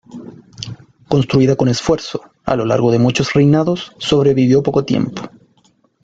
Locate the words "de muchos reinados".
2.91-3.91